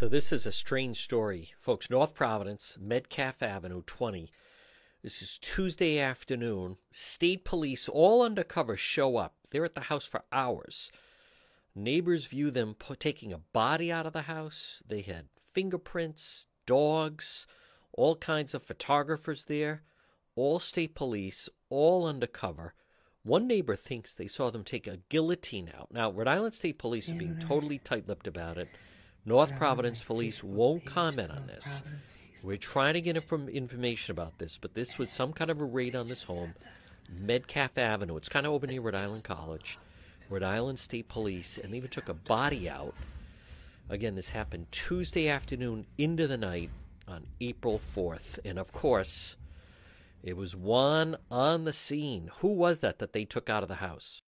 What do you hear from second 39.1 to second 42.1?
College. Rhode Island State Police, and they even took